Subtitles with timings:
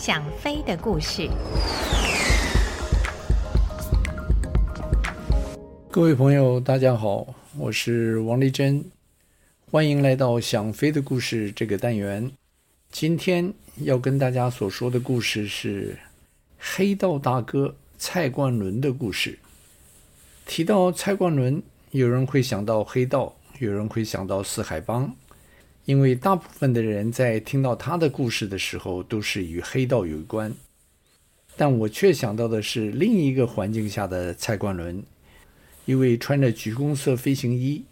[0.00, 1.28] 想飞的故事。
[5.90, 7.26] 各位朋友，大家好，
[7.58, 8.82] 我是王丽珍，
[9.70, 12.32] 欢迎来到《想飞的故事》这个单元。
[12.90, 13.52] 今天
[13.82, 15.98] 要跟大家所说的故事是
[16.58, 19.38] 黑道大哥蔡冠伦的故事。
[20.46, 25.14] 提到蔡冠伦，有人会想到黑道，有人会想到四海帮，
[25.90, 30.54] 因为大部分的人在听到他的故事的时候，都是与黑道有关。
[31.56, 35.02] 但我却想到的是另一个环境下的蔡冠伦，
[35.86, 37.82] 一位穿着橘红色飞行衣，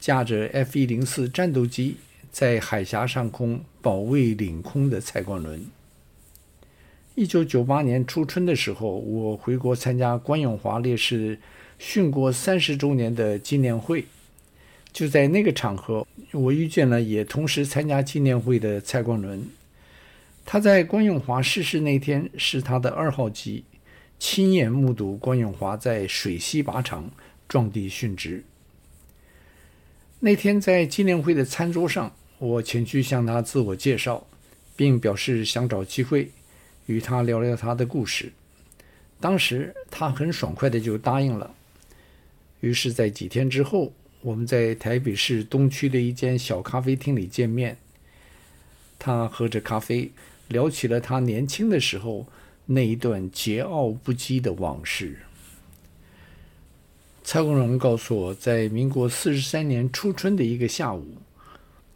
[0.00, 1.96] 驾着 F-104 战斗机，
[2.30, 5.62] 在海峡上空保卫领空的蔡冠伦。
[7.14, 11.38] 一九九八年初春的时候，我回国参加关永华烈士
[11.78, 14.06] 殉国三十周年的纪念会，
[14.92, 19.46] 就在那个场合，我遇见了也同时参加纪念会的蔡冠伦。
[20.44, 23.64] 他在关永华逝世那天是他的二号机，
[24.18, 27.10] 亲眼目睹关永华在水西靶场
[27.48, 28.44] 撞地殉职。
[30.20, 34.26] 那天在纪念会的餐桌上，我前去向他自我介绍，
[34.76, 36.30] 并表示想找机会
[36.86, 38.32] 与他聊聊他的故事。
[39.20, 41.54] 当时他很爽快的就答应了。
[42.60, 43.92] 于是，在几天之后，
[44.22, 47.76] 我们在台北市东区的一间小咖啡厅里见面。
[48.96, 50.12] 他喝着咖啡，
[50.46, 52.26] 聊起了他年轻的时候
[52.66, 55.18] 那一段桀骜不羁的往事。
[57.24, 61.04] 蔡国伦告诉我，在民国四十三年初春的一个下午，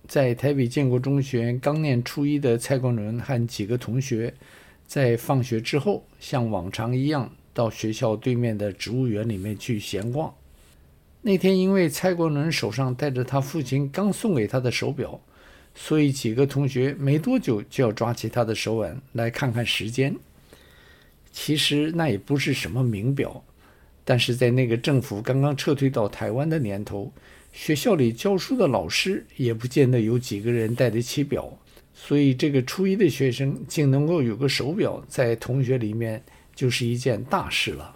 [0.08, 4.34] 在台北建国中学刚念初一的蔡国伦和几个同学，
[4.88, 10.34] 在放学之后，像往常一样到学校对面的植物园里面去闲逛。
[11.26, 15.20] 那天，因为蔡国伦手上戴着他父亲刚送给他的手表，
[15.74, 20.14] 所以几个同学没多久就要抓起他的手腕来看看时间。
[21.32, 23.42] 其实那也不是什么名表，
[24.04, 27.12] 但是在那个政府刚刚撤退到台湾的年头，
[27.52, 31.52] 学校里教书的老师也不见得有几个人戴得起表，
[31.92, 36.22] 所以这个初一的学生竟能够有个手表，在同学里面
[36.54, 37.95] 就是一件大事了。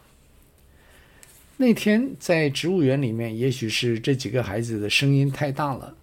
[1.60, 5.94] 那天在植物园里面，也许是这几个孩子的声音太大了，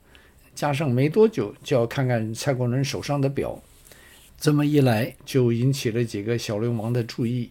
[0.53, 3.59] 加上没多久就要看看蔡国伦手上的表，
[4.39, 7.49] 这么一来就引起了几个小流氓的注意。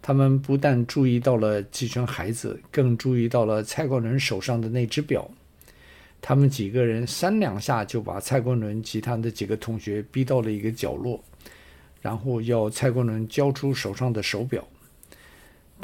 [0.00, 5.28] 他们不但注意到了这群孩子，更注意到了蔡国伦手上的那只表。
[6.22, 11.20] 他们几个人三两下就把蔡国伦及他的几个同学逼到了一个角落，
[12.00, 14.64] 然后要蔡国伦交出手上的手表。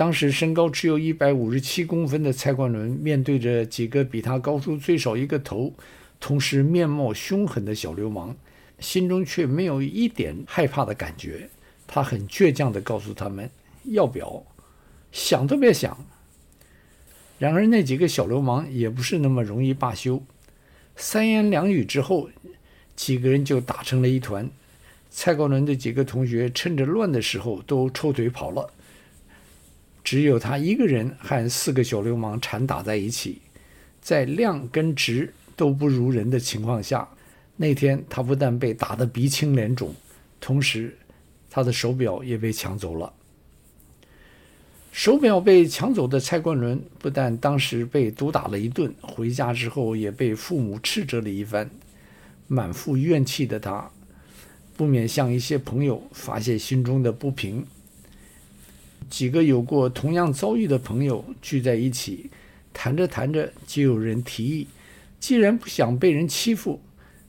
[0.01, 5.75] 当时身高只有一百五十七公分的蔡冠伦，面对着几个比他高出最少一个头，
[6.19, 8.35] 同时面貌凶狠的小流氓，
[8.79, 11.51] 心中却没有一点害怕的感觉。
[11.87, 13.51] 他很倔强地告诉他们
[13.93, 14.43] ：“要表，
[15.13, 16.07] 想都别想。”
[17.39, 20.23] 然而那几个小流氓也不是那么容易罢休，
[20.97, 22.31] 三言两语之后，
[22.97, 24.49] 几个人就打成了一团。
[25.11, 28.73] 蔡冠伦的几个同学趁着乱的时候都抽腿跑了。
[30.03, 33.41] 只有他一个人和四个小流氓缠打在一起，
[34.01, 37.09] 在量跟值都不如人的情况下，
[37.57, 39.95] 那天他不但被打得鼻青脸肿，
[40.41, 40.97] 同时
[41.51, 43.13] 他的手表也被抢走了。
[44.93, 51.71] 手表被抢走的蔡冠伦不但当时被毒打了一顿，回家之后也被父母斥责了一番，
[52.49, 53.89] 满腹怨气的他，
[54.77, 57.65] 不免向一些朋友发泄心中的不平。
[59.11, 62.31] 几个有过同样遭遇的朋友聚在一起，
[62.73, 64.67] 谈着谈着，就有人提议：
[65.19, 66.81] 既然不想被人欺负，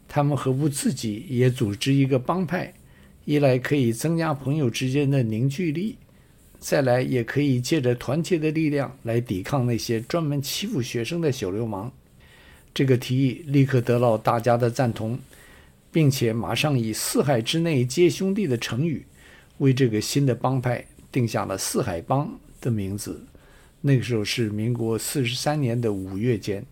[0.08, 2.72] 他们何不自己也组织一个帮派？
[3.26, 5.98] 一来可以增加朋友之间的凝聚力，
[6.60, 11.92] 再来也可以借着团结的力量来抵抗那些专门欺负学生的小流氓。
[12.74, 15.20] 这个提议立刻得到大家的赞同，
[15.92, 19.06] 并且马上以“四海之内皆兄弟”的成语
[19.58, 20.86] 为这个新的帮派。
[21.12, 23.26] 定下了四海帮的名字，
[23.82, 26.66] 那个时候是民国四十三年的五月间。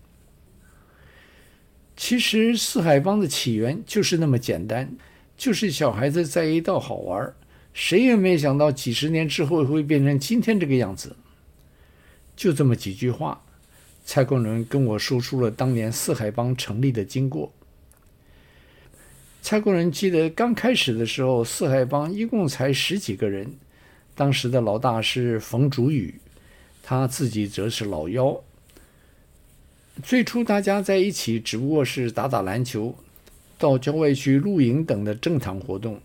[1.97, 4.89] 其实四海帮的起源就是那么简单，
[5.35, 7.33] 就是小孩子在一道好玩，
[7.73, 11.15] 谁也没想到几十年之后会变成今天这个样子。
[12.37, 13.43] 就这么几句话，
[14.05, 17.51] 蔡冠伦跟我说出了当年四海帮成立的经过。
[19.41, 23.51] 蔡冠伦记得刚开始的时候，四海帮一共才十几个人。
[24.19, 26.13] 当时的老大是冯祖宇，
[26.83, 28.37] 他自己则是老幺。
[30.03, 32.93] 最初大家在一起只不过是打打篮球，
[33.57, 36.01] 到郊外去露营等的正常活动。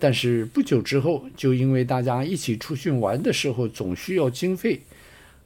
[0.00, 4.80] 但是不久之后，就因为大家一起出去玩的时候总需要经费，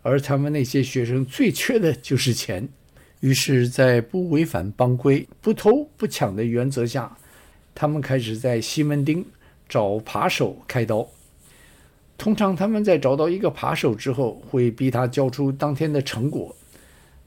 [0.03, 2.69] 而他们那些学生最缺的就是钱。
[3.19, 7.19] 于是，在不违反帮规、不偷不抢的原则下，
[7.75, 9.25] 他们开始在西门町
[9.69, 11.09] 找扒手开刀。
[12.19, 16.55] 通常，他们在找到一个扒手之后，会逼他交出当天的成果。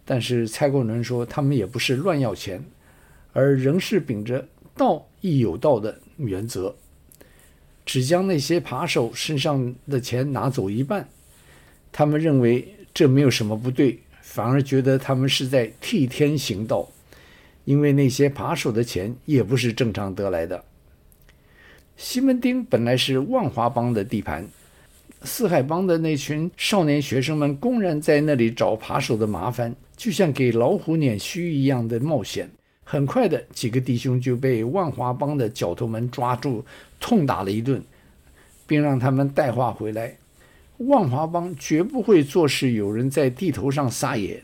[0.04, 2.64] 但是蔡国伦说，他们也不是乱要钱，
[3.34, 6.76] 而仍是秉着道义有道的原则。
[7.86, 11.08] 只将那些扒手身上的钱拿走一半，
[11.92, 16.90] 他们认为这没有什么不对，反而觉得他们是在替天行道，
[17.66, 20.64] 因为那些扒手的钱也不是正常得来的。
[21.98, 24.48] 西门町本来是万华帮的地盘，
[25.24, 32.50] 四海帮的那群少年学生们公然在那里找扒手的麻烦，就像给老虎撵须一样的冒险。
[32.84, 36.64] 很快的，几个弟兄就被万华帮的角头们抓住，
[37.00, 37.84] 痛打了一顿，
[38.66, 40.18] 并让他们带话回来：
[40.78, 44.42] 万华帮绝不会坐视有人在地头上撒野。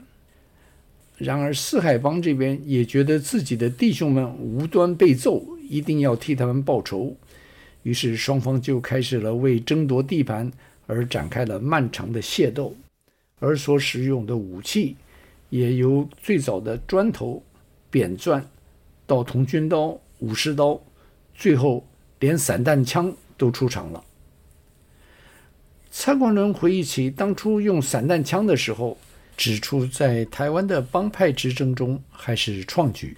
[1.18, 7.16] 然而四海帮这边也觉得自己的弟兄们无端被揍，一定要替他们报仇，
[7.86, 10.52] 于是双方就开始了为争夺地盘
[10.88, 12.76] 而展开了漫长的械斗，
[13.38, 14.96] 而所使用的武器
[15.52, 17.44] 也由最早的砖头。
[17.92, 18.44] 扁钻，
[19.06, 20.82] 到铜军刀、武士刀，
[21.36, 21.86] 最后
[22.20, 24.04] 连散弹枪都出场了。
[25.92, 28.98] 蔡光伦回忆起当初用散弹枪的时候，
[29.38, 33.16] 指出在台湾的帮派之争中还是创举。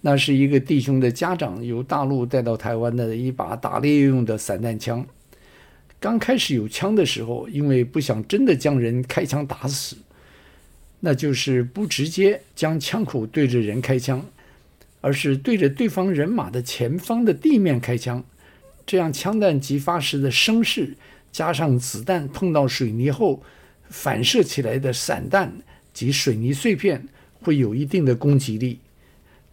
[0.00, 5.06] 那是一个弟兄的家长由大陆带到台湾的一把打猎用的散弹枪。
[6.00, 9.96] 刚开始有枪的时候，因为不想真的将人开枪打死。
[11.00, 14.24] 那就是不直接将枪口对着人开枪，
[15.00, 18.24] 而是对着对方人马的前方的地面开枪，
[18.84, 20.96] 这样枪弹击发时的声势，
[21.30, 23.40] 加上子弹碰到水泥后
[23.88, 25.52] 反射起来的散弹
[25.94, 27.06] 及水泥碎片，
[27.42, 28.80] 会有一定的攻击力，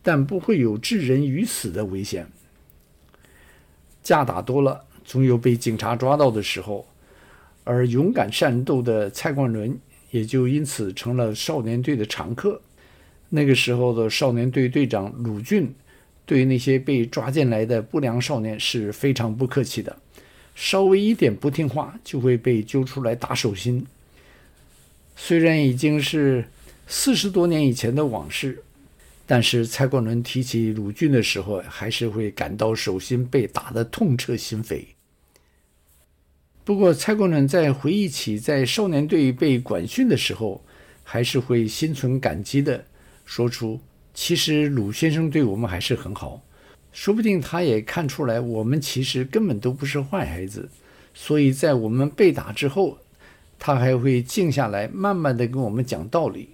[0.05, 2.27] 但不会有致人于死的危险。
[4.01, 6.87] 架打多了，总有被警察抓到的时候，
[7.65, 9.77] 而勇敢善斗的蔡冠伦。
[10.11, 12.61] 也就因此成了少年队的常客。
[13.27, 15.75] 那个时候的少年队队长鲁俊，
[16.25, 19.97] 对那些被抓进来的不良少年是非常不客气的，
[20.53, 23.85] 稍微一点不听话就会被揪出来打手心。
[25.17, 26.45] 虽然已经是
[26.87, 28.63] 四十多年以前的往事，
[29.27, 34.85] 但是蔡国伦提起鲁俊的时候，还是会感到手心被打得痛彻心扉。
[36.63, 40.63] 不过，蔡国伦在回忆起在少年队被管训的时候，
[41.03, 42.85] 还是会心存感激的，
[43.23, 43.79] 说出
[44.13, 46.41] ：“其实鲁先生对我们还是很好，
[46.91, 50.69] 说不定他也看出来我们其实根本都不是坏孩子，
[51.13, 52.97] 所以在我们被打之后，
[53.59, 56.49] 他还会静下来，慢慢的跟我们讲道理。”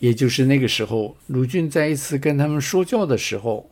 [0.00, 3.70] 也就是那个时候，鲁俊在一次跟他们说教的时候，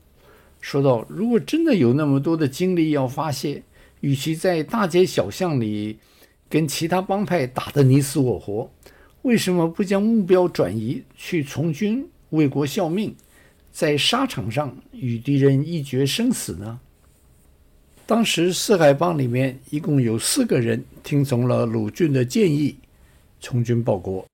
[0.61, 3.63] 说到：“如果真的有那么多的精力要发泄。”
[4.01, 5.99] 与其在大街小巷里
[6.49, 8.71] 跟其他帮派打得你死我活，
[9.23, 13.13] 为什么不将目标转移去从军为国效命，
[13.73, 16.79] 在沙场上与敌人一决生死呢？
[18.07, 22.77] 当时四海帮里面一共有四个人听从了鲁俊的建议，
[23.41, 24.25] 从军报国。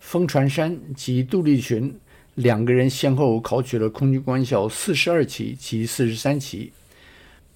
[0.00, 1.94] 风传山及杜立群
[2.34, 6.72] 两个人先后考取了空军官校四十二期及四十三期。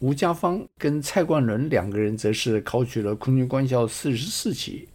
[0.00, 4.88] 吴家芳跟蔡冠伦两个人则是考取了空军官校四十四期。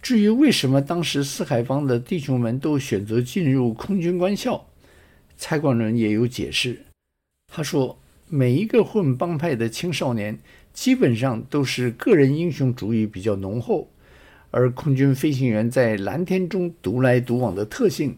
[0.00, 4.66] 至于为什么当时四海帮的弟兄们都选择进入空军官校，
[5.36, 6.80] 蔡冠伦也有解释。
[7.52, 10.38] 他说，每一个混帮派的青少年
[10.72, 13.88] 基本上都是个人英雄主义比较浓厚，
[14.56, 18.16] 而空军飞行员在蓝天中独来独往的特性，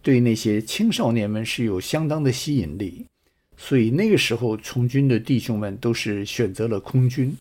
[0.00, 3.04] 对那些青少年们是有相当的吸引力。
[3.56, 7.36] 所以那个时候，从军的弟兄们都是选择了空军。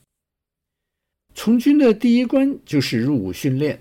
[1.35, 3.79] 从军的第一关就是入伍训练，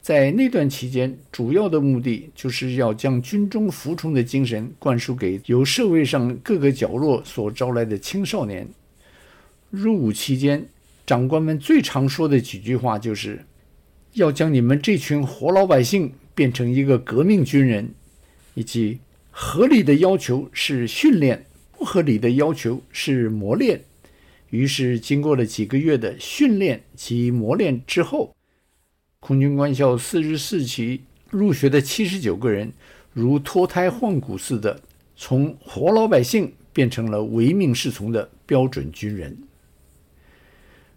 [0.00, 8.68] 在那段期间，主要的目的就是要将军中服从的精神灌输给由社会上各个角落所招来的青少年。
[9.70, 10.68] 入伍期间，
[11.04, 13.44] 长官们最常说的几句话就是：
[14.14, 17.94] 要将你们这群活老百姓变成一个革命军人，
[18.54, 18.98] 以及
[19.30, 21.46] 合理的要求是训练。
[21.72, 23.82] 不合理的要求是磨练，
[24.50, 28.36] 于是经过了几个月的训练及磨练之后，
[29.18, 31.00] 空军官校四十四期
[31.30, 32.70] 入学的七十九个人，
[33.14, 34.78] 如脱胎换骨似的，
[35.16, 39.38] 从活老百姓变成了唯命是从的标准军人。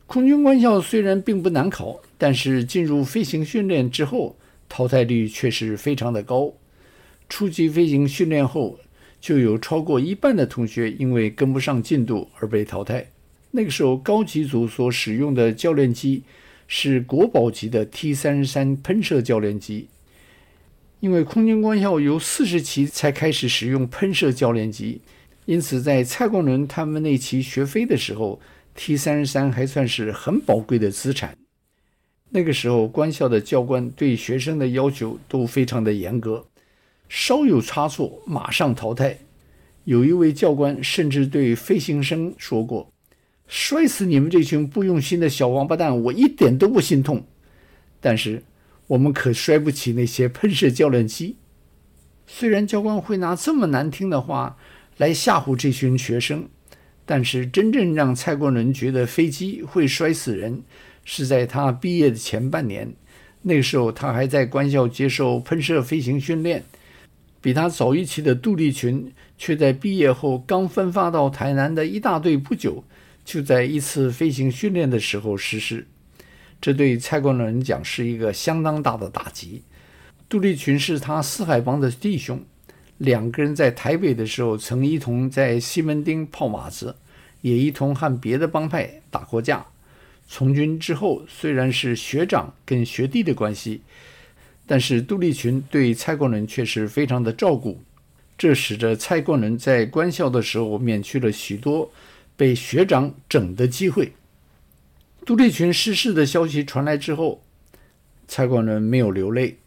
[0.05, 4.38] 空军官校虽然并不难考，但是进入飞行训练之后，
[4.70, 6.53] 淘汰率却是非常的高。
[7.27, 8.80] 初级飞行训练后，
[9.20, 13.08] 就有超过一半的同学因为跟不上进度而被淘汰。
[13.51, 16.24] 那个时候，高级组所使用的教练机
[16.65, 19.89] 是国宝级的 T 三十三喷射教练机。
[21.01, 25.01] 因为空军官校由四十期才开始使用喷射教练机，
[25.44, 28.39] 因此在蔡光伦他们那期学飞的时候
[28.75, 31.36] ，T 三十三还算是很宝贵的资产。
[32.36, 36.48] 那个时候，官校的教官对学生的要求都非常的严格，
[37.08, 39.20] 稍有差错马上淘汰。
[39.84, 42.92] 有一位教官甚至对飞行生说过
[43.48, 47.24] ：“摔死你们这群不用心的小王八蛋，我一点都不心痛。”
[48.02, 48.42] 但是
[48.88, 51.36] 我们可摔不起那些喷射教练机。
[52.25, 54.58] 虽然教官会拿这么难听的话
[54.98, 56.50] 来吓唬这群学生，
[57.06, 60.63] 但是真正让蔡国伦觉得飞机会摔死人。
[61.03, 62.93] 是在他毕业的前半年，
[63.41, 66.63] 那个时候他还在官校接受喷射飞行训练。
[67.41, 72.81] 比他早一期的杜立群，却在毕业后刚分发到台南的一大队不久，
[73.25, 75.86] 就在一次飞行训练的时候失事。
[76.62, 79.62] 这对蔡光伦讲是一个相当大的打击。
[80.29, 82.41] 杜立群是他四海帮的弟兄，
[82.98, 86.95] 两个人在台北的时候曾一同在西门町泡马子，
[87.41, 89.65] 也一同和别的帮派打过架。
[90.36, 93.82] 从军之后，虽然是学长跟学弟的关系，
[94.66, 97.80] 但是杜立群对蔡国伦却是非常的照顾，
[98.36, 101.92] 这使得蔡国伦在官校的时候免去了许多
[102.36, 104.12] 被学长整的机会。
[105.24, 107.44] 杜立群逝世的消息传来之后，
[108.28, 109.58] 蔡国伦没有流泪，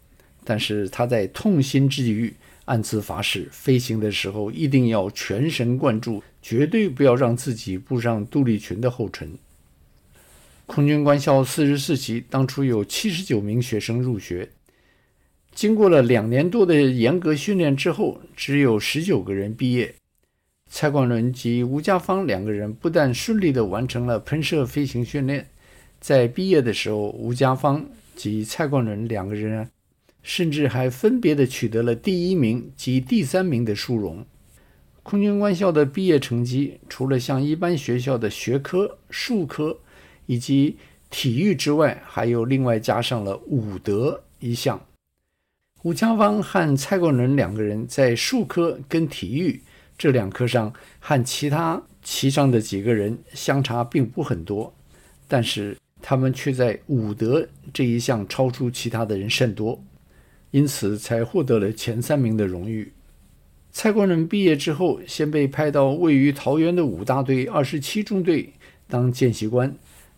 [0.43, 9.31] 但是他在痛心之余暗自发誓，飞行的时候一定要全神贯注，绝对不要让自己步上杜立群的后尘。
[10.67, 14.51] 空军官校四十四期当初有七十九名学生入学，
[15.55, 19.95] 经过了两年多的严格训练之后，只有十九个人毕业。
[20.69, 25.49] 蔡冠伦及吴家芳两个人不但顺利地完成了喷射飞行训练，
[26.01, 29.71] 在毕业的时候，吴家芳及蔡冠伦两个人
[30.23, 34.27] 甚至还分别地取得了第一名及第三名的殊荣。
[35.05, 39.79] 空军官校的毕业成绩，除了像一般学校的学科、数科，
[40.27, 40.77] 以及
[41.09, 44.81] 体育之外，还有另外加上了武德一项。
[45.83, 49.63] 吴家芳和蔡国伦两个人在术科跟体育
[49.97, 54.75] 这两科上，和其他棋上的几个人相差并不很多，
[55.29, 59.81] 但是他们却在武德这一项超出其他的人甚多，
[60.51, 62.93] 因此才获得了前三名的荣誉。
[63.71, 68.53] 蔡国伦毕业之后，先被派到位于桃园的五大队二十七中队
[68.89, 69.77] 当见习官。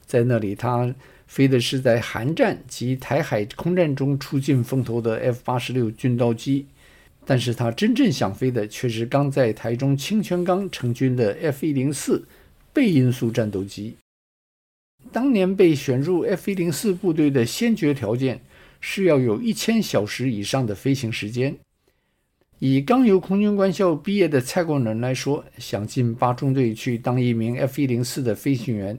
[0.08, 0.92] 在那里，他
[1.26, 6.64] 飞的是在韩战及台海空战中出尽风头的 F 八十六军刀机，
[7.26, 12.26] 但是他真正想飞的却是刚在台中清泉岗成军的 F 一零四
[12.72, 13.96] 倍音速战斗机。
[15.12, 18.40] 当年被选入 F 一零四部队的先决条件
[18.80, 21.54] 是要有一千小时以上的飞行时间。
[22.60, 28.98] 以刚由空军官校毕业的蔡光伦来说，想进八中队去当一名 F 一零四的飞行员。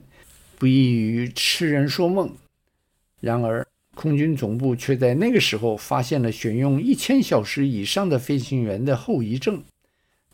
[0.60, 2.36] 不异于痴人说梦。
[3.18, 9.62] 然而，空军总部却在那个时候发现了选用一千小时以上的飞行员的后遗症，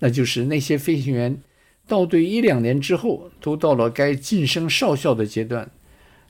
[0.01, 1.41] 那就是那些飞行员
[1.87, 5.71] 到队一两年之后，都到了该晋升少校的阶段。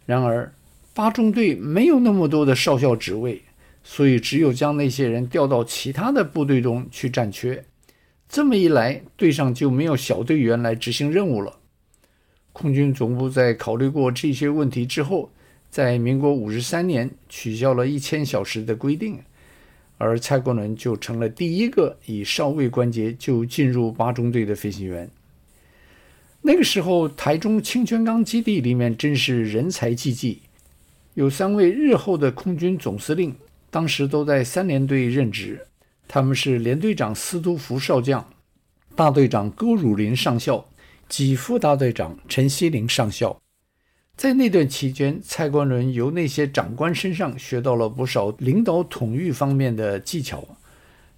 [0.04, 0.52] 然而，
[0.92, 3.40] 八中队没有那么多的少校职位，
[3.82, 7.64] 所以只有将那些人调到其他的部队中去占缺。
[8.28, 11.60] 这么一来，队上就没有小队员来执行任务了。
[12.58, 15.30] 空军总部在考虑过这些问题之后，
[15.68, 19.18] 在民国五十三年取消了一千小时的规定，
[19.98, 25.10] 而蔡国伦就成了第一个以少尉官阶就进入八中队的飞行员。
[26.40, 30.40] 那个时候，台中清泉岗基地里面真是人才济济，
[31.12, 33.34] 有三位日后的空军总司令，
[33.70, 35.60] 当时都在三联队任职，
[36.08, 38.26] 他们是连队长司徒福少将、
[38.94, 40.66] 大队长勾汝霖上校。
[41.08, 43.40] 及副大队长陈锡林上校，
[44.16, 50.46] 在那段期间，蔡光伦由那些长官身上学到了不少领导统御方面的技巧。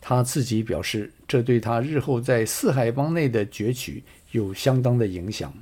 [0.00, 5.52] 他自己表示，这对他日后在四海帮内的崛起有相当的影响。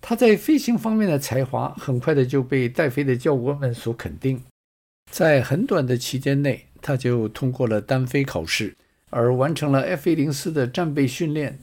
[0.00, 4.42] 他在飞行方面的才华，很快的就被带飞的教官们所肯定。
[5.10, 8.74] 在很短的期间内，他就通过了单飞考试，
[9.10, 11.58] 而完成了 F 一零四的战备训练。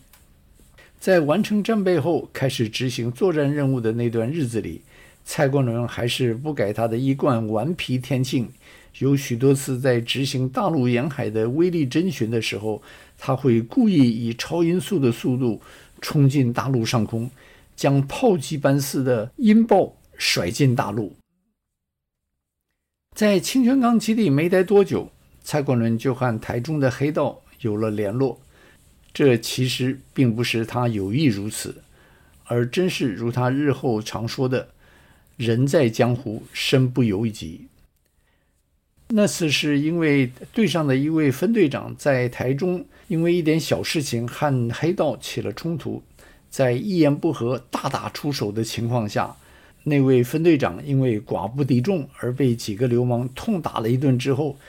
[0.99, 4.81] 在完成战备后，开始执行作战任务的那段日子里，
[5.23, 8.49] 蔡国伦还是不改他的一贯顽皮天性。
[8.99, 12.81] 有许多次在执行大陆沿海的威力侦巡的时候，
[13.15, 15.61] 他会故意以超音速的速度
[16.01, 17.29] 冲进大陆上空，
[17.75, 21.15] 将炮击般似的音爆甩进大陆。
[23.15, 25.11] 在清泉岗基地没待多久，
[25.43, 28.41] 蔡国伦就和台中的黑道有了联络。
[29.17, 31.81] 这其实并不是他有意如此，
[32.43, 34.69] 而真是如他日后常说的
[35.37, 37.65] ：“人在江湖，身不由己。”
[39.09, 46.03] 那次是因为队上的一位分队长在台中因为一点小事情和黑道起了冲突，
[46.51, 49.35] 在一言不合大打出手的情况下，
[49.85, 54.59] 那位分队长因为寡不敌众而被几个流氓痛打了一顿之后。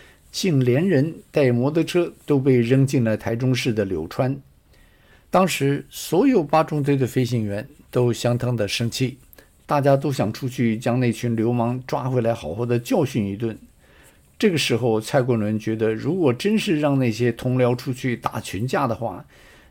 [0.40, 4.40] 竟连人带摩托车都被扔进了台中市的柳川。
[5.30, 9.18] 当时所有八中队的飞行员都相当的生气，
[9.66, 13.58] 大家都想出去将那群流氓抓回来，好好的教训一顿。
[14.38, 19.24] 这个时候，蔡国伦觉得，如果真是让那些同僚出去打群架的话，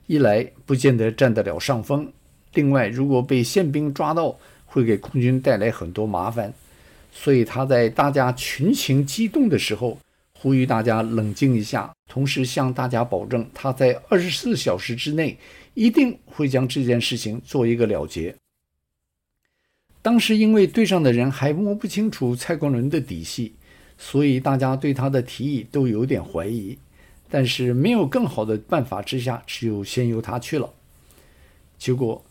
[0.07, 2.12] 一来不见得占得了上风，
[2.55, 6.53] 另外如果被宪兵抓到，会给空军带来很多麻烦。
[7.13, 9.97] 所以他在大家群情激动的时候，
[10.39, 15.36] 呼吁大家冷静一下，同时向大家保证，他在二十四小时之内
[15.74, 18.36] 一定会将这件事情做一个了结。
[20.03, 23.56] 当时因为队上的人还摸不清楚蔡光伦的底细，
[23.98, 26.77] 所以大家对他的提议都有点怀疑。
[27.29, 30.72] 但是没有更好的办法之下，只有先由他去了。
[31.77, 32.24] 结果，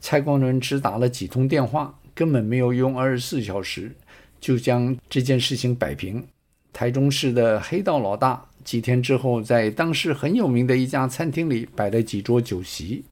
[0.00, 3.94] 蔡光伦只打了几通电话，根本没有用二十四小时
[4.40, 6.26] 就将这件事情摆平。
[6.72, 13.04] 台中市的黑道老大几天之后，在当时很有名的一家餐厅里摆了几桌酒席，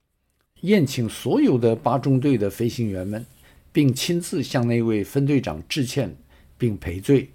[0.61, 3.25] 宴请所有的八中队的飞行员们，
[3.73, 6.17] 并亲自向那位分队长致歉
[6.57, 7.31] 并赔罪。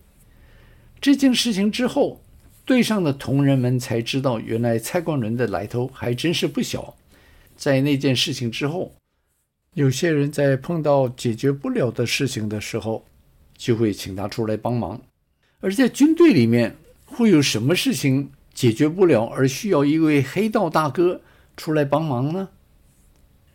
[1.02, 2.22] 这件事情之后，
[2.66, 6.96] 队上的同仁们才知道，原来蔡光伦的来头还真是不小。
[7.56, 8.94] 在那件事情之后，
[9.74, 13.06] 有些人在碰到解决不了的事情的时候，
[13.58, 15.02] 就会请他出来帮忙。
[15.64, 21.22] 而在军队里面，会有什么事情解决不了而需要一位黑道大哥
[21.56, 22.50] 出来帮忙呢？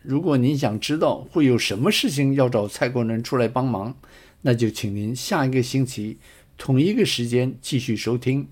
[0.01, 3.95] 如果您想知道会有什么事情要找蔡国伦出来帮忙，
[4.41, 6.17] 那就请您下一个星期
[6.57, 8.47] 同一个时间继续收听